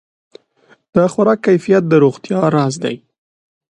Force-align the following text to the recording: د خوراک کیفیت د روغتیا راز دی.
د 0.93 0.95
خوراک 1.11 1.39
کیفیت 1.47 1.83
د 1.87 1.93
روغتیا 2.03 2.39
راز 2.55 2.75
دی. 2.83 2.95